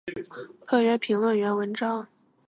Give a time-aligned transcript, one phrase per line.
[0.67, 2.07] 特约评论员文章